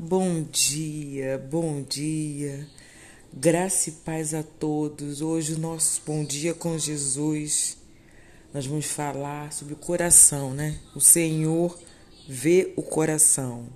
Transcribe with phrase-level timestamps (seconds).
[0.00, 2.68] Bom dia, bom dia,
[3.34, 5.20] graça e paz a todos.
[5.20, 7.76] Hoje, o nosso Bom Dia com Jesus,
[8.54, 10.78] nós vamos falar sobre o coração, né?
[10.94, 11.76] O Senhor
[12.28, 13.66] vê o coração.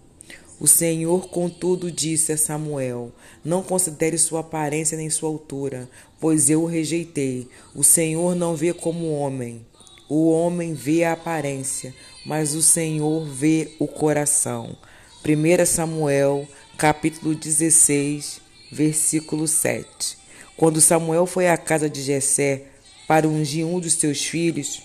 [0.60, 3.10] O Senhor, contudo, disse a Samuel:
[3.44, 7.48] Não considere sua aparência nem sua altura, pois eu o rejeitei.
[7.74, 9.66] O Senhor não vê como homem.
[10.08, 11.92] O homem vê a aparência,
[12.24, 14.78] mas o Senhor vê o coração.
[15.24, 18.40] 1 Samuel, capítulo 16,
[18.72, 20.18] versículo 7.
[20.56, 22.64] Quando Samuel foi à casa de Jessé
[23.06, 24.82] para ungir um dos seus filhos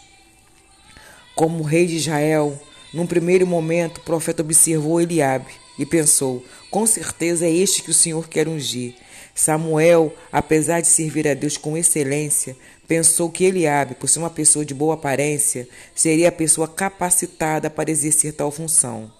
[1.33, 2.55] como rei de Israel,
[2.93, 7.95] num primeiro momento o profeta observou Eliabe e pensou: com certeza é este que o
[7.95, 8.93] Senhor quer ungir.
[9.33, 12.55] Samuel, apesar de servir a Deus com excelência,
[12.87, 17.89] pensou que Eliabe, por ser uma pessoa de boa aparência, seria a pessoa capacitada para
[17.89, 19.11] exercer tal função.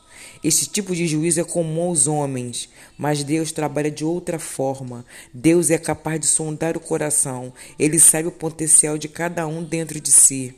[0.44, 5.06] Este tipo de juízo é comum aos homens, mas Deus trabalha de outra forma.
[5.34, 10.00] Deus é capaz de sondar o coração, ele sabe o potencial de cada um dentro
[10.00, 10.56] de si.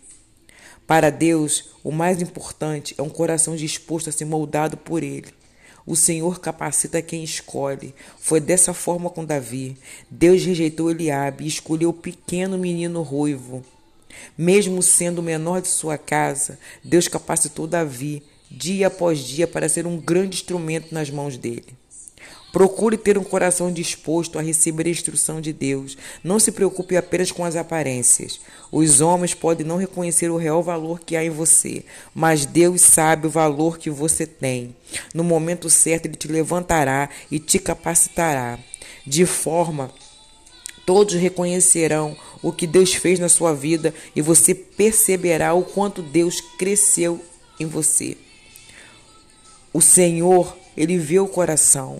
[0.86, 5.28] Para Deus, o mais importante é um coração disposto a ser moldado por ele.
[5.86, 7.94] O Senhor capacita quem escolhe.
[8.20, 9.78] Foi dessa forma com Davi.
[10.10, 13.64] Deus rejeitou Eliabe e escolheu o pequeno menino ruivo.
[14.38, 19.86] Mesmo sendo o menor de sua casa, Deus capacitou Davi dia após dia para ser
[19.86, 21.78] um grande instrumento nas mãos dele.
[22.52, 25.96] Procure ter um coração disposto a receber a instrução de Deus.
[26.24, 28.40] Não se preocupe apenas com as aparências.
[28.72, 31.84] Os homens podem não reconhecer o real valor que há em você,
[32.14, 34.76] mas Deus sabe o valor que você tem.
[35.14, 38.58] No momento certo, Ele te levantará e te capacitará,
[39.06, 39.92] de forma
[40.90, 46.42] todos reconhecerão o que Deus fez na sua vida e você perceberá o quanto Deus
[46.58, 47.24] cresceu
[47.60, 48.18] em você.
[49.72, 52.00] O Senhor, ele vê o coração.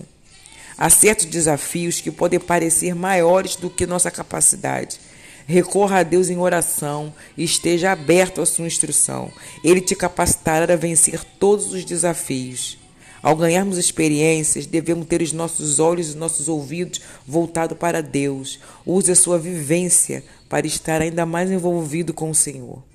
[0.76, 4.98] Há certos desafios que podem parecer maiores do que nossa capacidade.
[5.46, 9.30] Recorra a Deus em oração e esteja aberto à sua instrução.
[9.62, 12.78] Ele te capacitará a vencer todos os desafios.
[13.22, 18.58] Ao ganharmos experiências, devemos ter os nossos olhos e os nossos ouvidos voltados para Deus.
[18.86, 22.89] Use a sua vivência para estar ainda mais envolvido com o Senhor.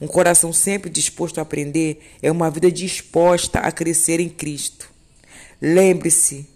[0.00, 4.90] Um coração sempre disposto a aprender é uma vida disposta a crescer em Cristo.
[5.60, 6.48] Lembre-se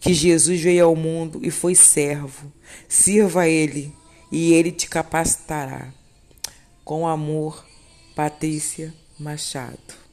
[0.00, 2.52] que Jesus veio ao mundo e foi servo.
[2.88, 3.92] Sirva a Ele
[4.32, 5.92] e Ele te capacitará.
[6.84, 7.64] Com amor,
[8.14, 10.09] Patrícia Machado.